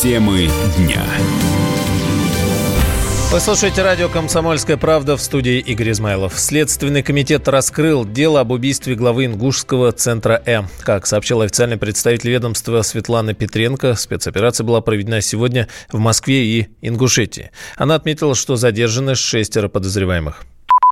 Темы 0.00 0.48
дня. 0.78 1.04
Вы 3.30 3.38
слушаете 3.38 3.82
радио 3.82 4.08
«Комсомольская 4.08 4.78
правда» 4.78 5.18
в 5.18 5.20
студии 5.20 5.58
Игорь 5.58 5.90
Измайлов. 5.90 6.38
Следственный 6.38 7.02
комитет 7.02 7.46
раскрыл 7.48 8.06
дело 8.06 8.40
об 8.40 8.50
убийстве 8.50 8.94
главы 8.94 9.26
Ингушского 9.26 9.92
центра 9.92 10.42
«Э». 10.46 10.62
Как 10.80 11.06
сообщил 11.06 11.42
официальный 11.42 11.76
представитель 11.76 12.30
ведомства 12.30 12.80
Светлана 12.80 13.34
Петренко, 13.34 13.94
спецоперация 13.94 14.64
была 14.64 14.80
проведена 14.80 15.20
сегодня 15.20 15.68
в 15.92 15.98
Москве 15.98 16.46
и 16.46 16.68
Ингушетии. 16.80 17.50
Она 17.76 17.96
отметила, 17.96 18.34
что 18.34 18.56
задержаны 18.56 19.14
шестеро 19.14 19.68
подозреваемых. 19.68 20.46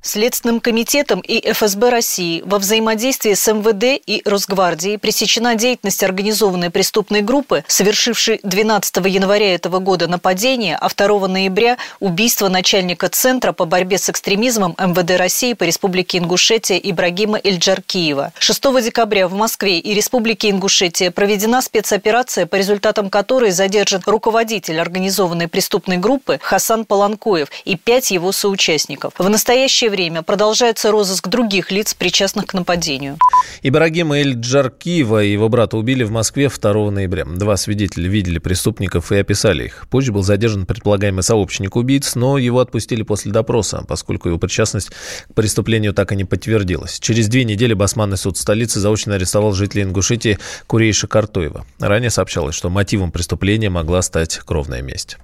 Следственным 0.09 0.61
комитетом 0.61 1.21
и 1.21 1.53
ФСБ 1.53 1.91
России 1.91 2.43
во 2.47 2.59
взаимодействии 2.59 3.35
с 3.35 3.53
МВД 3.53 4.03
и 4.07 4.23
Росгвардией 4.25 4.97
пресечена 4.99 5.55
деятельность 5.55 6.03
организованной 6.03 6.71
преступной 6.71 7.21
группы, 7.21 7.63
совершившей 7.69 8.41
12 8.43 8.97
января 9.05 9.55
этого 9.55 9.81
года 9.81 10.07
нападение, 10.07 10.77
а 10.77 10.89
2 10.89 11.29
ноября 11.29 11.77
убийство 12.01 12.49
начальника 12.49 13.11
Центра 13.11 13.53
по 13.53 13.67
борьбе 13.67 13.99
с 13.99 14.09
экстремизмом 14.09 14.75
МВД 14.79 15.19
России 15.19 15.53
по 15.53 15.65
Республике 15.65 16.19
Ингушетия 16.19 16.79
Ибрагима 16.79 17.39
Эльджаркиева. 17.45 18.33
6 18.39 18.63
декабря 18.83 19.29
в 19.29 19.35
Москве 19.35 19.79
и 19.79 19.93
Республике 19.93 20.49
Ингушетия 20.49 21.11
проведена 21.11 21.61
спецоперация, 21.61 22.47
по 22.47 22.57
результатам 22.57 23.11
которой 23.11 23.51
задержан 23.51 24.03
руководитель 24.07 24.81
организованной 24.81 25.49
преступной 25.49 25.99
группы 25.99 26.39
Хасан 26.41 26.87
Паланкоев 26.87 27.49
и 27.67 27.77
пять 27.77 28.11
его 28.11 28.33
соучастников. 28.33 29.13
В 29.19 29.29
настоящее 29.29 29.59
настоящее 29.59 29.91
время 29.99 30.23
продолжается 30.23 30.93
розыск 30.93 31.27
других 31.27 31.73
лиц, 31.73 31.93
причастных 31.93 32.47
к 32.47 32.55
нападению. 32.55 33.19
Ибрагима 33.63 34.21
Эль-Джаркиева 34.21 35.25
и 35.25 35.33
его 35.33 35.49
брата 35.49 35.77
убили 35.77 36.05
в 36.05 36.13
Москве 36.13 36.49
2 36.49 36.91
ноября. 36.93 37.25
Два 37.25 37.57
свидетеля 37.57 38.09
видели 38.09 38.39
преступников 38.39 39.11
и 39.11 39.17
описали 39.17 39.65
их. 39.65 39.89
Позже 39.91 40.13
был 40.13 40.23
задержан 40.23 40.67
предполагаемый 40.67 41.25
сообщник 41.25 41.75
убийц, 41.75 42.15
но 42.15 42.39
его 42.39 42.61
отпустили 42.61 43.03
после 43.03 43.33
допроса, 43.33 43.85
поскольку 43.89 44.29
его 44.29 44.39
причастность 44.39 44.91
к 44.91 45.35
преступлению 45.35 45.93
так 45.93 46.13
и 46.13 46.17
не 46.17 46.25
подтвердилась. 46.25 47.01
Через 47.01 47.27
две 47.27 47.43
недели 47.43 47.75
Басманный 47.75 48.19
суд 48.19 48.39
столицы 48.39 48.79
заочно 48.79 49.17
арестовал 49.17 49.53
жителя 49.53 49.83
Ингушетии 49.83 50.39
Курейша 50.69 51.09
Картоева. 51.09 51.67
Ранее 51.81 52.11
сообщалось, 52.11 52.55
что 52.55 52.71
мотивом 52.71 53.11
преступления 53.11 53.69
могла 53.69 54.03
стать 54.03 54.39
кровная 54.45 54.81
месть. 54.81 55.19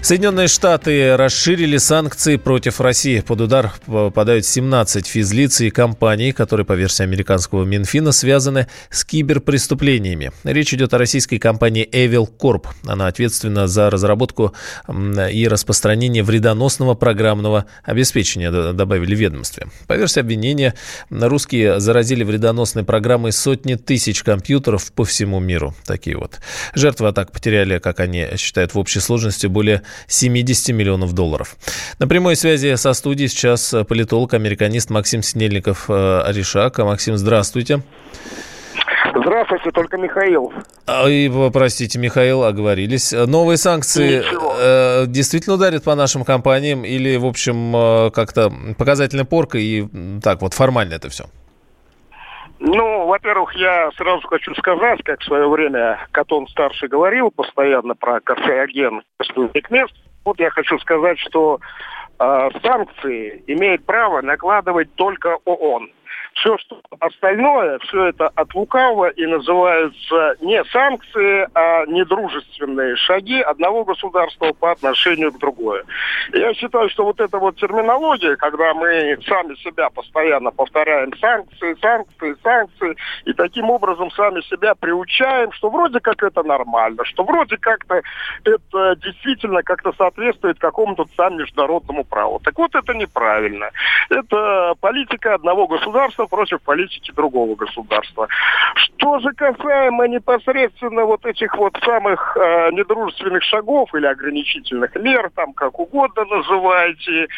Соединенные 0.00 0.48
Штаты 0.48 1.16
расширили 1.16 1.76
санкции 1.76 2.36
против 2.36 2.80
России. 2.80 3.20
Под 3.20 3.42
удар 3.42 3.72
попадают 3.84 4.46
17 4.46 5.06
физлиц 5.06 5.60
и 5.60 5.70
компаний, 5.70 6.32
которые, 6.32 6.64
по 6.64 6.72
версии 6.72 7.02
американского 7.02 7.64
Минфина, 7.64 8.12
связаны 8.12 8.68
с 8.90 9.04
киберпреступлениями. 9.04 10.32
Речь 10.44 10.72
идет 10.72 10.94
о 10.94 10.98
российской 10.98 11.38
компании 11.38 11.86
Evil 11.92 12.26
Corp. 12.26 12.68
Она 12.86 13.08
ответственна 13.08 13.66
за 13.66 13.90
разработку 13.90 14.54
и 14.88 15.46
распространение 15.46 16.22
вредоносного 16.22 16.94
программного 16.94 17.66
обеспечения, 17.82 18.50
добавили 18.72 19.14
в 19.14 19.18
ведомстве. 19.18 19.66
По 19.88 19.94
версии 19.94 20.20
обвинения, 20.20 20.74
русские 21.10 21.80
заразили 21.80 22.22
вредоносной 22.22 22.84
программой 22.84 23.32
сотни 23.32 23.74
тысяч 23.74 24.22
компьютеров 24.22 24.90
по 24.92 25.04
всему 25.04 25.38
миру. 25.38 25.74
Такие 25.84 26.16
вот. 26.16 26.38
Жертвы 26.74 27.08
атак 27.08 27.32
потеряли, 27.32 27.78
как 27.78 28.00
они 28.00 28.28
считают, 28.36 28.72
в 28.72 28.78
общей 28.78 29.00
сложности 29.00 29.48
более 29.48 29.82
70 30.06 30.74
миллионов 30.74 31.12
долларов. 31.12 31.56
На 31.98 32.06
прямой 32.08 32.36
связи 32.36 32.74
со 32.76 32.92
студией 32.92 33.28
сейчас 33.28 33.74
политолог, 33.88 34.34
американист 34.34 34.90
Максим 34.90 35.22
Снельников 35.22 35.88
э, 35.88 36.20
Аришак. 36.20 36.78
Максим, 36.78 37.16
здравствуйте. 37.16 37.82
Здравствуйте, 39.14 39.70
только 39.72 39.96
Михаил. 39.96 40.52
А, 40.86 41.08
и, 41.08 41.30
простите, 41.50 41.98
Михаил, 41.98 42.44
оговорились. 42.44 43.12
Новые 43.12 43.56
санкции 43.56 44.22
э, 44.22 45.06
действительно 45.06 45.56
ударят 45.56 45.84
по 45.84 45.94
нашим 45.94 46.24
компаниям 46.24 46.84
или, 46.84 47.16
в 47.16 47.26
общем, 47.26 47.74
э, 47.74 48.10
как-то 48.10 48.52
показательная 48.76 49.24
порка 49.24 49.58
и 49.58 49.86
так 50.22 50.40
вот 50.42 50.54
формально 50.54 50.94
это 50.94 51.08
все? 51.08 51.24
Ну, 52.60 53.06
во-первых, 53.06 53.54
я 53.54 53.90
сразу 53.92 54.26
хочу 54.26 54.54
сказать, 54.56 55.00
как 55.04 55.20
в 55.20 55.24
свое 55.24 55.48
время 55.48 56.06
Катон-старший 56.10 56.88
говорил 56.88 57.30
постоянно 57.30 57.94
про 57.94 58.20
карфеоген 58.20 59.02
мест. 59.70 59.94
Вот 60.24 60.40
я 60.40 60.50
хочу 60.50 60.78
сказать, 60.80 61.18
что 61.20 61.60
э, 62.18 62.48
санкции 62.62 63.44
имеет 63.46 63.84
право 63.86 64.22
накладывать 64.22 64.92
только 64.96 65.38
ООН. 65.44 65.90
Все, 66.40 66.56
что 66.58 66.80
остальное, 67.00 67.78
все 67.80 68.06
это 68.06 68.28
от 68.28 68.54
лукавого 68.54 69.08
и 69.08 69.26
называются 69.26 70.36
не 70.40 70.62
санкции, 70.66 71.48
а 71.54 71.84
недружественные 71.86 72.96
шаги 72.96 73.40
одного 73.40 73.84
государства 73.84 74.52
по 74.52 74.70
отношению 74.70 75.32
к 75.32 75.38
другое. 75.38 75.84
Я 76.32 76.54
считаю, 76.54 76.88
что 76.90 77.04
вот 77.04 77.20
эта 77.20 77.38
вот 77.38 77.56
терминология, 77.56 78.36
когда 78.36 78.72
мы 78.74 79.18
сами 79.26 79.54
себя 79.56 79.90
постоянно 79.90 80.50
повторяем 80.50 81.12
санкции, 81.18 81.76
санкции, 81.80 82.36
санкции, 82.42 82.96
и 83.24 83.32
таким 83.32 83.70
образом 83.70 84.10
сами 84.12 84.40
себя 84.42 84.74
приучаем, 84.74 85.50
что 85.52 85.70
вроде 85.70 85.98
как 85.98 86.22
это 86.22 86.42
нормально, 86.44 87.04
что 87.04 87.24
вроде 87.24 87.56
как-то 87.56 88.00
это 88.44 88.96
действительно 88.96 89.62
как-то 89.62 89.92
соответствует 89.98 90.58
какому-то 90.58 91.04
там 91.16 91.36
международному 91.36 92.04
праву. 92.04 92.40
Так 92.44 92.56
вот 92.58 92.74
это 92.74 92.94
неправильно. 92.94 93.70
Это 94.08 94.74
политика 94.80 95.34
одного 95.34 95.66
государства 95.66 96.27
против 96.28 96.62
политики 96.62 97.12
другого 97.12 97.54
государства. 97.54 98.28
Что 99.08 99.20
же 99.20 99.32
касаемо 99.32 100.06
непосредственно 100.06 101.04
вот 101.04 101.24
этих 101.24 101.56
вот 101.56 101.74
самых 101.82 102.36
э, 102.36 102.70
недружественных 102.72 103.42
шагов 103.42 103.94
или 103.94 104.04
ограничительных 104.04 104.94
мер, 104.96 105.30
там 105.34 105.54
как 105.54 105.78
угодно 105.78 106.26
называйте, 106.26 107.28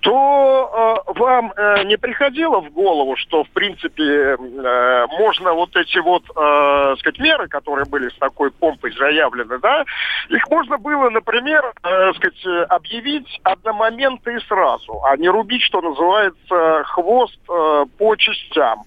то 0.00 1.04
э, 1.06 1.12
вам 1.18 1.52
э, 1.56 1.82
не 1.84 1.96
приходило 1.96 2.60
в 2.60 2.70
голову, 2.70 3.16
что, 3.16 3.42
в 3.42 3.50
принципе, 3.50 4.04
э, 4.04 5.06
можно 5.18 5.52
вот 5.52 5.74
эти 5.76 5.98
вот, 5.98 6.22
э, 6.30 6.96
сказать, 7.00 7.18
меры, 7.18 7.48
которые 7.48 7.86
были 7.86 8.08
с 8.08 8.14
такой 8.18 8.52
помпой 8.52 8.92
заявлены, 8.92 9.58
да, 9.58 9.84
их 10.28 10.48
можно 10.48 10.78
было, 10.78 11.10
например, 11.10 11.72
э, 11.82 12.12
сказать, 12.14 12.68
объявить 12.68 13.40
одномоментно 13.42 14.30
и 14.30 14.40
сразу, 14.46 15.02
а 15.04 15.16
не 15.16 15.28
рубить, 15.28 15.62
что 15.62 15.80
называется, 15.80 16.84
хвост 16.84 17.38
э, 17.48 17.84
по 17.98 18.14
частям. 18.16 18.84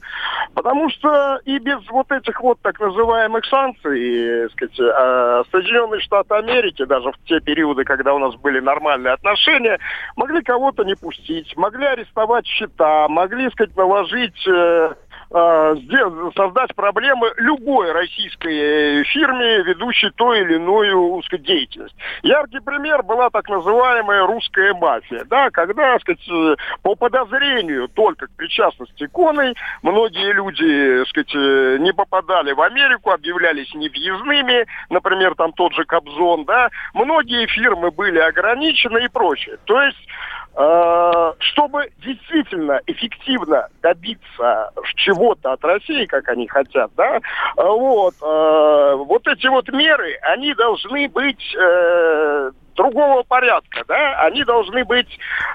Потому 0.53 0.89
что 0.89 1.39
и 1.45 1.57
без 1.57 1.79
вот 1.89 2.11
этих 2.11 2.39
вот 2.41 2.59
так 2.61 2.79
называемых 2.79 3.43
санкций, 3.45 4.49
сказать, 4.51 4.79
э, 4.79 5.43
Соединенные 5.51 5.99
Штаты 6.01 6.35
Америки, 6.35 6.85
даже 6.85 7.11
в 7.11 7.17
те 7.25 7.39
периоды, 7.39 7.83
когда 7.83 8.13
у 8.13 8.19
нас 8.19 8.35
были 8.35 8.59
нормальные 8.59 9.13
отношения, 9.13 9.79
могли 10.15 10.41
кого-то 10.43 10.83
не 10.83 10.95
пустить, 10.95 11.55
могли 11.57 11.85
арестовать 11.85 12.45
счета, 12.45 13.07
могли, 13.07 13.49
сказать, 13.49 13.75
наложить 13.75 14.47
э, 14.47 14.93
создать 15.33 16.75
проблемы 16.75 17.31
любой 17.38 17.91
российской 17.91 19.03
фирме, 19.05 19.63
ведущей 19.63 20.11
то 20.11 20.33
или 20.33 20.55
иную 20.55 21.21
сказать, 21.23 21.45
деятельность. 21.45 21.95
Яркий 22.21 22.59
пример 22.59 23.01
была 23.01 23.29
так 23.31 23.49
называемая 23.49 24.27
русская 24.27 24.73
мафия, 24.75 25.25
да, 25.25 25.49
когда, 25.49 25.97
сказать, 25.99 26.27
э, 26.29 26.55
по 26.83 26.95
подозрению 26.95 27.88
только 27.88 28.27
к 28.27 28.31
причастности 28.35 29.07
к 29.07 29.09
иконой 29.09 29.55
многие 29.81 30.33
люди, 30.33 31.03
сказать, 31.09 31.33
э, 31.35 31.77
не 31.79 31.94
попадали 31.94 32.51
в 32.51 32.61
Америку, 32.61 33.11
объявлялись 33.11 33.73
невъездными, 33.73 34.67
например, 34.89 35.33
там 35.35 35.51
тот 35.53 35.73
же 35.73 35.83
Кобзон, 35.85 36.45
да, 36.45 36.69
многие 36.94 37.47
фирмы 37.47 37.89
были 37.89 38.19
ограничены 38.19 39.05
и 39.05 39.07
прочее. 39.07 39.57
То 39.65 39.81
есть 39.81 39.97
Э, 40.42 40.42
чтобы 40.53 41.89
действительно 42.05 42.79
эффективно 42.85 43.67
добиться 43.81 44.69
чего-то 44.95 45.53
от 45.53 45.63
России, 45.63 46.05
как 46.05 46.27
они 46.29 46.47
хотят, 46.47 46.91
да, 46.95 47.19
вот, 47.55 48.13
э, 48.21 48.95
вот 48.95 49.27
эти 49.27 49.47
вот 49.47 49.67
меры, 49.69 50.17
они 50.21 50.53
должны 50.53 51.09
быть 51.09 51.55
э, 51.55 52.51
другого 52.75 53.23
порядка, 53.23 53.83
да, 53.88 54.21
они 54.21 54.44
должны 54.44 54.83
быть 54.85 55.07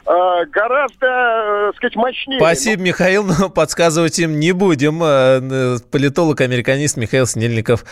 э, 0.06 0.44
гораздо, 0.50 1.06
э, 1.06 1.72
сказать, 1.76 1.96
мощнее. 1.96 2.40
Спасибо, 2.40 2.82
Михаил, 2.82 3.24
но 3.24 3.48
подсказывать 3.54 4.18
им 4.18 4.38
не 4.38 4.52
будем. 4.52 4.98
Политолог-американист 5.90 6.96
Михаил 6.96 7.26
Снельников 7.26 7.84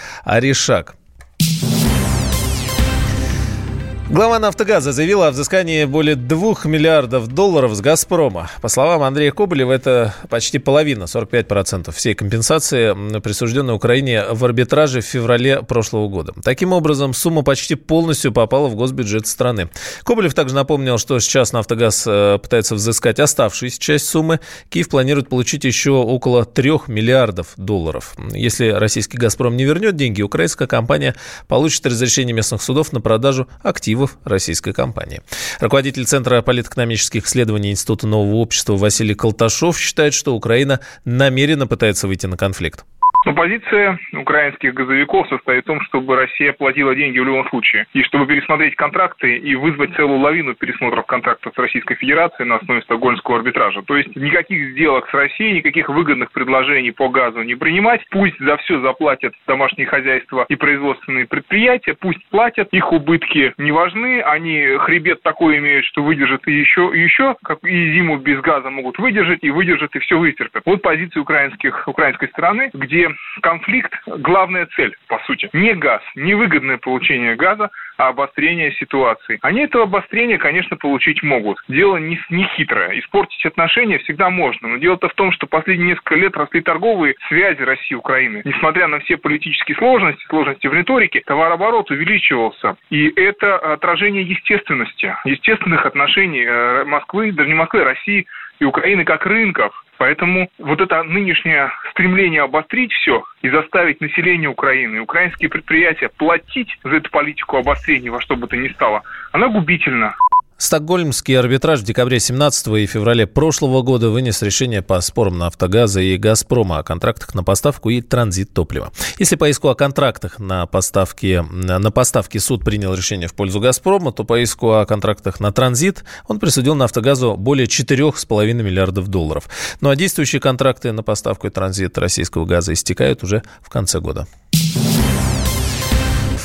Глава 4.08 4.38
«Нафтогаза» 4.38 4.92
заявила 4.92 5.26
о 5.26 5.30
взыскании 5.32 5.84
более 5.84 6.14
2 6.14 6.58
миллиардов 6.66 7.26
долларов 7.26 7.74
с 7.74 7.80
«Газпрома». 7.80 8.48
По 8.62 8.68
словам 8.68 9.02
Андрея 9.02 9.32
Коболева, 9.32 9.72
это 9.72 10.14
почти 10.30 10.60
половина, 10.60 11.04
45% 11.04 11.90
всей 11.90 12.14
компенсации, 12.14 13.18
присужденной 13.18 13.74
Украине 13.74 14.22
в 14.30 14.44
арбитраже 14.44 15.00
в 15.00 15.04
феврале 15.04 15.60
прошлого 15.62 16.06
года. 16.06 16.34
Таким 16.44 16.72
образом, 16.72 17.14
сумма 17.14 17.42
почти 17.42 17.74
полностью 17.74 18.30
попала 18.30 18.68
в 18.68 18.76
госбюджет 18.76 19.26
страны. 19.26 19.70
Коболев 20.04 20.34
также 20.34 20.54
напомнил, 20.54 20.98
что 20.98 21.18
сейчас 21.18 21.52
«Нафтогаз» 21.52 22.04
э, 22.06 22.38
пытается 22.40 22.76
взыскать 22.76 23.18
оставшуюся 23.18 23.80
часть 23.80 24.06
суммы. 24.06 24.38
Киев 24.68 24.88
планирует 24.88 25.28
получить 25.28 25.64
еще 25.64 25.90
около 25.90 26.44
3 26.44 26.70
миллиардов 26.86 27.54
долларов. 27.56 28.14
Если 28.30 28.68
российский 28.68 29.18
«Газпром» 29.18 29.56
не 29.56 29.64
вернет 29.64 29.96
деньги, 29.96 30.22
украинская 30.22 30.68
компания 30.68 31.16
получит 31.48 31.84
разрешение 31.86 32.34
местных 32.34 32.62
судов 32.62 32.92
на 32.92 33.00
продажу 33.00 33.48
активов 33.64 33.95
активов 33.96 34.18
российской 34.24 34.72
компании. 34.72 35.22
Руководитель 35.60 36.04
Центра 36.04 36.42
политэкономических 36.42 37.26
исследований 37.26 37.70
Института 37.70 38.06
нового 38.06 38.36
общества 38.36 38.76
Василий 38.76 39.14
Колташов 39.14 39.78
считает, 39.78 40.12
что 40.14 40.34
Украина 40.34 40.80
намеренно 41.04 41.66
пытается 41.66 42.06
выйти 42.06 42.26
на 42.26 42.36
конфликт. 42.36 42.84
Но 43.26 43.34
позиция 43.34 43.98
украинских 44.12 44.72
газовиков 44.72 45.28
состоит 45.28 45.64
в 45.64 45.66
том, 45.66 45.80
чтобы 45.80 46.14
Россия 46.14 46.52
платила 46.52 46.94
деньги 46.94 47.18
в 47.18 47.24
любом 47.24 47.48
случае. 47.48 47.86
И 47.92 48.04
чтобы 48.04 48.24
пересмотреть 48.24 48.76
контракты 48.76 49.36
и 49.36 49.56
вызвать 49.56 49.96
целую 49.96 50.20
лавину 50.20 50.54
пересмотров 50.54 51.06
контрактов 51.06 51.52
с 51.52 51.58
Российской 51.58 51.96
Федерацией 51.96 52.48
на 52.48 52.56
основе 52.56 52.82
стокгольмского 52.82 53.38
арбитража. 53.38 53.82
То 53.82 53.96
есть 53.96 54.14
никаких 54.14 54.70
сделок 54.70 55.08
с 55.10 55.12
Россией, 55.12 55.54
никаких 55.54 55.88
выгодных 55.88 56.30
предложений 56.30 56.92
по 56.92 57.08
газу 57.08 57.42
не 57.42 57.56
принимать. 57.56 58.00
Пусть 58.10 58.38
за 58.38 58.58
все 58.58 58.80
заплатят 58.80 59.34
домашние 59.48 59.88
хозяйства 59.88 60.46
и 60.48 60.54
производственные 60.54 61.26
предприятия, 61.26 61.96
пусть 61.98 62.24
платят, 62.30 62.68
их 62.70 62.92
убытки 62.92 63.54
не 63.58 63.72
важны, 63.72 64.20
они 64.20 64.76
хребет 64.78 65.22
такой 65.22 65.58
имеют, 65.58 65.84
что 65.86 66.04
выдержат 66.04 66.46
и 66.46 66.52
еще, 66.52 66.92
и 66.94 67.00
еще, 67.00 67.34
как 67.42 67.64
и 67.64 67.92
зиму 67.92 68.18
без 68.18 68.40
газа 68.40 68.70
могут 68.70 68.98
выдержать, 68.98 69.40
и 69.42 69.50
выдержат, 69.50 69.96
и 69.96 69.98
все 69.98 70.16
вытерпят. 70.16 70.62
Вот 70.64 70.80
позиция 70.80 71.22
украинских, 71.22 71.88
украинской 71.88 72.28
стороны, 72.28 72.70
где 72.72 73.15
конфликт– 73.42 73.92
главная 74.06 74.66
цель, 74.76 74.96
по 75.08 75.18
сути. 75.26 75.48
Не 75.52 75.74
газ, 75.74 76.02
не 76.14 76.34
выгодное 76.34 76.78
получение 76.78 77.36
газа, 77.36 77.70
а 77.96 78.08
обострение 78.08 78.72
ситуации. 78.72 79.38
Они 79.42 79.62
это 79.62 79.82
обострение, 79.82 80.38
конечно, 80.38 80.76
получить 80.76 81.22
могут. 81.22 81.58
Дело 81.68 81.96
не, 81.96 82.18
не 82.30 82.44
хитрое. 82.56 82.98
Испортить 82.98 83.44
отношения 83.46 83.98
всегда 83.98 84.30
можно. 84.30 84.68
Но 84.68 84.76
дело-то 84.76 85.08
в 85.08 85.14
том, 85.14 85.32
что 85.32 85.46
последние 85.46 85.90
несколько 85.90 86.14
лет 86.14 86.36
росли 86.36 86.60
торговые 86.60 87.14
связи 87.28 87.62
России 87.62 87.92
и 87.92 87.94
Украины. 87.94 88.42
Несмотря 88.44 88.86
на 88.88 88.98
все 89.00 89.16
политические 89.16 89.76
сложности, 89.76 90.24
сложности 90.28 90.66
в 90.66 90.74
риторике, 90.74 91.22
товарооборот 91.24 91.90
увеличивался. 91.90 92.76
И 92.90 93.08
это 93.16 93.56
отражение 93.56 94.22
естественности, 94.22 95.14
естественных 95.24 95.86
отношений 95.86 96.44
э, 96.44 96.84
Москвы, 96.84 97.32
даже 97.32 97.48
не 97.48 97.54
Москвы, 97.54 97.82
а 97.82 97.84
России 97.84 98.26
и 98.58 98.64
Украины 98.64 99.04
как 99.04 99.26
рынков. 99.26 99.72
Поэтому 99.98 100.48
вот 100.58 100.80
это 100.80 101.02
нынешнее 101.02 101.70
стремление 101.90 102.42
обострить 102.42 102.92
все 102.92 103.24
и 103.42 103.48
заставить 103.48 104.00
население 104.00 104.48
Украины, 104.48 105.00
украинские 105.00 105.48
предприятия 105.48 106.08
платить 106.08 106.78
за 106.84 106.96
эту 106.96 107.10
политику 107.10 107.56
обострения 107.56 108.10
во 108.10 108.20
что 108.20 108.36
бы 108.36 108.46
то 108.46 108.56
ни 108.56 108.68
стало, 108.68 109.02
она 109.32 109.48
губительна. 109.48 110.14
Стокгольмский 110.58 111.38
арбитраж 111.38 111.80
в 111.80 111.82
декабре 111.82 112.18
17 112.18 112.68
и 112.68 112.86
феврале 112.86 113.26
прошлого 113.26 113.82
года 113.82 114.08
вынес 114.08 114.40
решение 114.40 114.80
по 114.80 114.98
спорам 115.02 115.36
«Нафтогаза» 115.36 116.00
и 116.00 116.16
«Газпрома» 116.16 116.78
о 116.78 116.82
контрактах 116.82 117.34
на 117.34 117.44
поставку 117.44 117.90
и 117.90 118.00
транзит 118.00 118.54
топлива. 118.54 118.90
Если 119.18 119.36
по 119.36 119.50
иску 119.50 119.68
о 119.68 119.74
контрактах 119.74 120.38
на 120.38 120.64
поставки, 120.64 121.44
на 121.50 121.90
поставки 121.90 122.38
суд 122.38 122.64
принял 122.64 122.94
решение 122.94 123.28
в 123.28 123.34
пользу 123.34 123.60
«Газпрома», 123.60 124.12
то 124.12 124.24
по 124.24 124.40
иску 124.40 124.72
о 124.72 124.86
контрактах 124.86 125.40
на 125.40 125.52
транзит 125.52 126.04
он 126.26 126.38
присудил 126.38 126.74
«Нафтогазу» 126.74 127.36
более 127.36 127.66
4,5 127.66 128.52
миллиардов 128.54 129.08
долларов. 129.08 129.50
Ну 129.82 129.90
а 129.90 129.96
действующие 129.96 130.40
контракты 130.40 130.90
на 130.92 131.02
поставку 131.02 131.48
и 131.48 131.50
транзит 131.50 131.98
российского 131.98 132.46
газа 132.46 132.72
истекают 132.72 133.22
уже 133.22 133.42
в 133.60 133.68
конце 133.68 134.00
года 134.00 134.26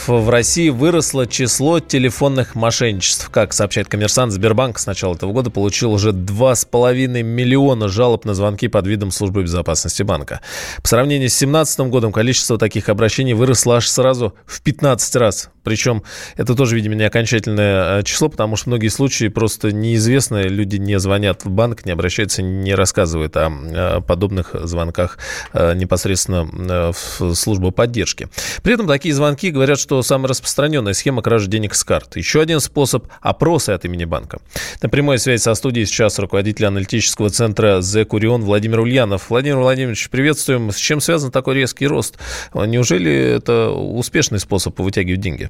в 0.08 0.30
России 0.30 0.70
выросло 0.70 1.28
число 1.28 1.80
телефонных 1.80 2.56
мошенничеств. 2.56 3.30
Как 3.30 3.54
сообщает 3.54 3.88
коммерсант, 3.88 4.32
Сбербанк 4.32 4.80
с 4.80 4.86
начала 4.86 5.16
этого 5.16 5.32
года 5.32 5.50
получил 5.50 5.92
уже 5.92 6.12
2,5 6.12 7.22
миллиона 7.22 7.88
жалоб 7.88 8.26
на 8.26 8.34
звонки 8.34 8.68
под 8.68 8.88
видом 8.88 9.12
службы 9.12 9.44
безопасности 9.44 10.04
банка. 10.04 10.42
По 10.82 10.88
сравнению 10.88 11.30
с 11.30 11.34
2017 11.34 11.80
годом 11.92 12.12
количество 12.12 12.58
таких 12.58 12.90
обращений 12.90 13.34
выросло 13.34 13.78
аж 13.78 13.88
сразу 13.88 14.34
в 14.46 14.62
15 14.62 15.16
раз. 15.18 15.50
Причем 15.64 16.04
это 16.38 16.56
тоже, 16.56 16.76
видимо, 16.76 16.96
не 16.96 17.04
окончательное 17.04 18.00
э, 18.00 18.04
число, 18.04 18.30
потому 18.30 18.56
что 18.56 18.70
многие 18.70 18.88
случаи 18.88 19.28
просто 19.28 19.72
неизвестны. 19.72 20.44
Люди 20.44 20.78
не 20.78 20.98
звонят 21.00 21.46
в 21.46 21.50
банк, 21.50 21.86
не 21.86 21.92
обращаются, 21.92 22.42
не 22.42 22.74
рассказывают 22.74 23.38
о 23.38 23.52
э, 23.52 24.02
подобных 24.02 24.56
звонках 24.64 25.20
э, 25.54 25.76
непосредственно 25.76 26.92
в 26.92 27.36
службу 27.36 27.72
поддержки. 27.72 28.30
При 28.64 28.74
этом 28.74 28.88
такие 28.88 29.14
звонки 29.14 29.52
говорят, 29.52 29.80
что 29.80 29.91
самая 30.02 30.30
распространенная 30.30 30.94
схема 30.94 31.22
кражи 31.22 31.48
денег 31.48 31.74
с 31.74 31.84
карт. 31.84 32.16
Еще 32.16 32.40
один 32.40 32.62
способ– 32.62 33.08
опросы 33.22 33.72
от 33.72 33.84
имени 33.84 34.06
банка. 34.06 34.40
На 34.82 34.88
прямой 34.88 35.20
связи 35.20 35.42
со 35.42 35.54
студией 35.54 35.86
сейчас 35.86 36.18
руководитель 36.20 36.68
аналитического 36.68 37.30
центра 37.30 37.82
«Зе 37.82 38.06
Курион» 38.06 38.44
Владимир 38.44 38.80
Ульянов. 38.80 39.30
Владимир 39.30 39.58
Владимирович, 39.58 40.10
приветствуем. 40.10 40.72
С 40.72 40.78
чем 40.78 41.02
связан 41.02 41.32
такой 41.32 41.56
резкий 41.56 41.88
рост? 41.88 42.18
Неужели 42.54 43.12
это 43.12 43.72
успешный 43.72 44.40
способ 44.40 44.80
вытягивать 44.80 45.20
деньги? 45.20 45.50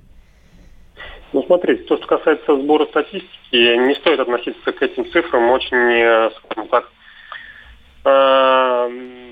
Ну, 1.33 1.43
смотрите, 1.43 1.83
то, 1.83 1.97
что 1.97 2.07
касается 2.07 2.57
сбора 2.57 2.87
статистики, 2.87 3.27
не 3.51 3.95
стоит 3.95 4.19
относиться 4.19 4.71
к 4.71 4.81
этим 4.81 5.05
цифрам 5.11 5.49
очень, 5.51 5.77
э, 5.77 6.31
скажем 6.43 6.67
так, 6.67 6.89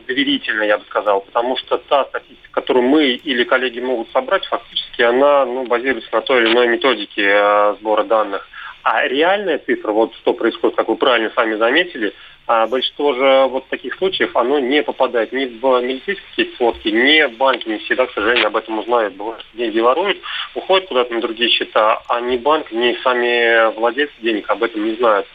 доверительно, 0.10 0.64
я 0.64 0.80
бы 0.80 0.86
сказал, 0.86 1.22
потому 1.22 1.56
что 1.58 1.78
та 1.78 2.06
статистика, 2.06 2.50
которую 2.52 2.88
мы 2.88 3.12
или 3.12 3.44
коллеги 3.44 3.80
могут 3.80 4.12
собрать, 4.12 4.46
фактически 4.46 5.04
она 5.04 5.46
ну, 5.46 5.66
базируется 5.66 6.10
на 6.12 6.22
той 6.22 6.42
или 6.42 6.52
иной 6.52 6.68
методике 6.68 7.26
э, 7.26 7.76
сбора 7.80 8.04
данных. 8.04 8.50
А 8.82 9.08
реальная 9.08 9.60
цифра, 9.60 9.92
вот 9.92 10.16
что 10.16 10.34
происходит, 10.34 10.76
как 10.76 10.88
вы 10.88 10.96
правильно 10.96 11.32
сами 11.36 11.56
заметили, 11.56 12.14
а 12.48 12.66
большинство 12.66 13.14
же 13.14 13.46
вот 13.50 13.68
таких 13.68 13.94
случаев, 13.96 14.36
оно 14.36 14.58
не 14.58 14.82
попадает 14.82 15.32
ни 15.32 15.46
в 15.46 15.82
милицейские 15.82 16.48
сводки, 16.58 16.88
ни 16.88 17.28
в 17.28 17.38
банки, 17.38 17.70
не 17.70 17.78
всегда, 17.78 18.08
к 18.08 18.14
сожалению, 18.14 18.48
об 18.48 18.56
этом 18.56 18.80
узнают. 18.80 19.14
Бывает, 19.14 19.46
деньги 19.54 19.80
воруют, 19.80 20.18
уходят 20.56 20.88
куда-то 20.88 21.14
на 21.14 21.22
другие 21.22 21.52
счета, 21.52 22.02
а 22.08 22.20
ни 22.22 22.38
банк, 22.38 22.72
ни 22.72 22.98
сами 23.04 23.72
владельцы 23.76 24.16
денег 24.22 24.50
об 24.50 24.64
этом 24.64 24.84
не 24.84 24.96
знают. 24.96 25.28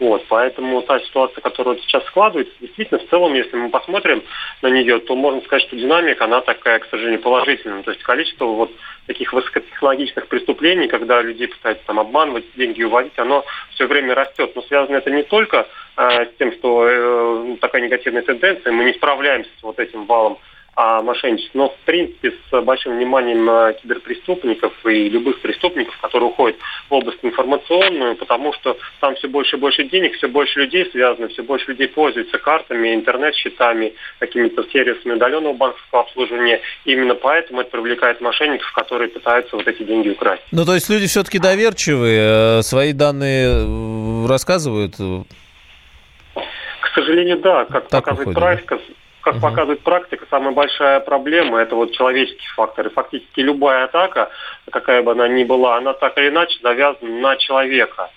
Вот, 0.00 0.24
поэтому 0.28 0.80
та 0.80 0.98
ситуация, 1.00 1.42
которая 1.42 1.76
сейчас 1.76 2.02
складывается, 2.06 2.54
действительно, 2.58 3.00
в 3.00 3.08
целом, 3.10 3.34
если 3.34 3.54
мы 3.54 3.68
посмотрим 3.68 4.22
на 4.62 4.68
нее, 4.68 4.98
то 4.98 5.14
можно 5.14 5.42
сказать, 5.42 5.62
что 5.64 5.76
динамика, 5.76 6.24
она 6.24 6.40
такая, 6.40 6.78
к 6.78 6.86
сожалению, 6.86 7.20
положительная. 7.20 7.82
То 7.82 7.90
есть 7.90 8.02
количество 8.02 8.46
вот 8.46 8.72
таких 9.06 9.34
высокотехнологичных 9.34 10.26
преступлений, 10.28 10.88
когда 10.88 11.20
людей 11.20 11.48
пытаются 11.48 11.84
там 11.86 12.00
обманывать, 12.00 12.46
деньги 12.56 12.82
уводить, 12.82 13.18
оно 13.18 13.44
все 13.74 13.86
время 13.86 14.14
растет. 14.14 14.52
Но 14.56 14.62
связано 14.62 14.96
это 14.96 15.10
не 15.10 15.22
только 15.22 15.68
э, 15.98 16.24
с 16.24 16.36
тем, 16.38 16.52
что 16.54 16.88
э, 16.88 17.56
такая 17.60 17.82
негативная 17.82 18.22
тенденция, 18.22 18.72
мы 18.72 18.84
не 18.84 18.94
справляемся 18.94 19.50
с 19.58 19.62
вот 19.62 19.78
этим 19.78 20.06
валом 20.06 20.38
о 20.74 21.02
мошенничестве. 21.02 21.50
Но, 21.54 21.70
в 21.70 21.76
принципе, 21.84 22.34
с 22.50 22.60
большим 22.62 22.96
вниманием 22.96 23.44
на 23.44 23.72
киберпреступников 23.72 24.72
и 24.86 25.08
любых 25.08 25.40
преступников, 25.40 25.96
которые 26.00 26.30
уходят 26.30 26.56
в 26.88 26.94
область 26.94 27.18
информационную, 27.22 28.16
потому 28.16 28.52
что 28.52 28.76
там 29.00 29.14
все 29.16 29.28
больше 29.28 29.56
и 29.56 29.58
больше 29.58 29.84
денег, 29.84 30.14
все 30.14 30.28
больше 30.28 30.60
людей 30.60 30.88
связано, 30.90 31.28
все 31.28 31.42
больше 31.42 31.70
людей 31.70 31.88
пользуются 31.88 32.38
картами, 32.38 32.94
интернет-счетами, 32.94 33.94
какими-то 34.18 34.64
сервисами 34.72 35.14
удаленного 35.14 35.54
банковского 35.54 36.02
обслуживания. 36.02 36.60
И 36.84 36.92
именно 36.92 37.14
поэтому 37.14 37.60
это 37.60 37.70
привлекает 37.70 38.20
мошенников, 38.20 38.70
которые 38.72 39.08
пытаются 39.08 39.56
вот 39.56 39.66
эти 39.66 39.82
деньги 39.82 40.10
украсть. 40.10 40.42
Ну, 40.52 40.64
то 40.64 40.74
есть 40.74 40.88
люди 40.88 41.06
все-таки 41.06 41.38
доверчивые, 41.38 42.58
э, 42.58 42.62
свои 42.62 42.92
данные 42.92 43.66
э, 43.66 44.26
рассказывают? 44.28 44.94
К 44.94 46.94
сожалению, 46.94 47.38
да. 47.38 47.66
Как 47.66 47.88
так 47.88 48.04
показывает 48.04 48.28
выходит, 48.28 48.38
практика, 48.38 48.76
да? 48.76 48.94
Как 49.22 49.34
угу. 49.34 49.42
показывает 49.42 49.80
практика, 49.80 50.26
самая 50.30 50.52
большая 50.52 51.00
проблема– 51.00 51.58
это 51.60 51.74
вот 51.76 51.92
человеческий 51.92 52.46
фактор. 52.54 52.86
И 52.86 52.90
фактически 52.90 53.40
любая 53.40 53.84
атака, 53.84 54.30
какая 54.70 55.02
бы 55.02 55.12
она 55.12 55.28
ни 55.28 55.44
была, 55.44 55.76
она 55.76 55.92
так 55.92 56.16
или 56.18 56.28
иначе 56.28 56.58
завязана 56.62 57.20
на 57.20 57.36
человека. 57.36 58.10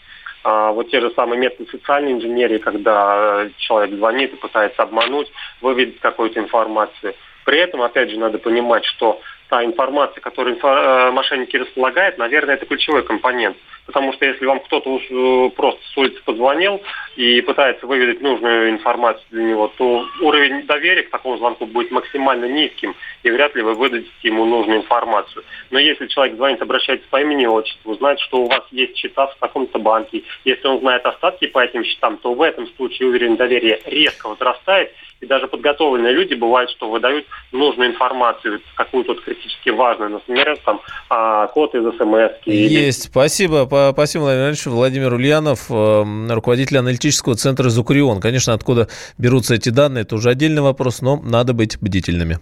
А 0.43 0.72
вот 0.72 0.89
те 0.89 1.00
же 1.00 1.12
самые 1.12 1.39
методы 1.39 1.69
социальной 1.72 2.13
инженерии, 2.13 2.57
когда 2.57 3.48
человек 3.57 3.95
звонит 3.95 4.33
и 4.33 4.38
пытается 4.38 4.83
обмануть, 4.83 5.31
выведет 5.62 6.00
какую-то 6.00 6.39
информацию. 6.39 7.15
При 7.45 7.60
этом, 7.60 7.81
опять 7.81 8.10
же, 8.10 8.17
надо 8.17 8.38
понимать, 8.38 8.86
что 8.86 9.22
та 9.53 9.63
информация, 9.63 10.19
которую 10.19 10.55
инфо- 10.55 11.10
э, 11.10 11.12
мошенники 11.12 11.55
располагают, 11.57 12.17
наверное, 12.17 12.55
это 12.55 12.65
ключевой 12.65 13.03
компонент. 13.03 13.55
Потому 13.86 14.12
что 14.13 14.25
если 14.25 14.48
вам 14.48 14.60
кто-то 14.62 14.98
э, 14.98 15.50
просто 15.55 15.79
с 15.93 15.95
улицы 15.95 16.19
позвонил 16.25 16.81
и 17.17 17.39
пытается 17.41 17.86
выведать 17.86 18.19
нужную 18.19 18.72
информацию 18.72 19.24
для 19.29 19.43
него, 19.43 19.72
то 19.77 20.07
уровень 20.22 20.65
доверия 20.65 21.03
к 21.03 21.12
такому 21.12 21.38
звонку 21.38 21.67
будет 21.67 21.91
максимально 21.91 22.45
низким, 22.45 22.95
и 23.22 23.29
вряд 23.29 23.53
ли 23.53 23.62
вы 23.62 23.75
выдадите 23.75 24.10
ему 24.24 24.45
нужную 24.45 24.79
информацию. 24.79 25.43
Но 25.69 25.77
если 25.77 26.07
человек 26.07 26.36
звонит, 26.36 26.60
обращается 26.63 27.07
по 27.12 27.22
имени 27.22 27.43
и 27.43 27.48
отчеству, 27.48 27.93
знает, 27.93 28.19
что 28.22 28.38
у 28.38 28.48
вас 28.48 28.63
есть 28.72 28.98
счета 28.98 29.27
в 29.27 29.36
таком-то 29.36 29.77
банке, 29.77 30.24
если 30.45 30.67
он 30.67 30.79
знает 30.79 31.05
остатки 31.05 31.45
по 31.45 31.60
этим 31.60 31.83
счетам, 31.83 32.17
то 32.17 32.33
в 32.33 32.41
этом 32.41 32.65
случае 32.75 33.10
уровень 33.10 33.38
доверия 33.38 33.79
резко 33.86 34.29
возрастает, 34.29 34.91
и 35.24 35.25
даже 35.25 35.48
подготовленные 35.48 36.13
люди 36.13 36.34
бывает, 36.34 36.70
что 36.70 36.89
выдают 36.89 37.25
нужную 37.51 37.92
информацию, 37.92 38.62
какую-то 38.75 39.15
критически 39.15 39.70
важную, 39.70 40.12
например, 40.12 40.58
там, 40.65 40.82
а, 41.10 41.48
код 41.48 41.74
из 41.75 41.84
СМС. 41.98 42.46
Есть. 42.46 43.03
Спасибо. 43.06 43.65
Спасибо, 43.94 44.24
Владимир 44.24 44.48
Ильич. 44.50 44.65
Владимир 44.65 45.13
Ульянов, 45.13 45.72
эм, 45.72 46.30
руководитель 46.30 46.77
аналитического 46.77 47.36
центра 47.36 47.70
«Зукрион». 47.70 48.20
Конечно, 48.20 48.53
откуда 48.53 48.89
берутся 49.18 49.56
эти 49.56 49.70
данные, 49.70 50.01
это 50.01 50.15
уже 50.15 50.30
отдельный 50.30 50.62
вопрос, 50.62 51.01
но 51.01 51.18
надо 51.18 51.53
быть 51.53 51.77
бдительными. 51.80 52.39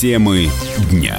Темы 0.00 0.46
дня. 0.92 1.18